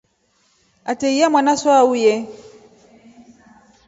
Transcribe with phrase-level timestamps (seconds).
[0.91, 2.13] Ateiya mwanaso auye.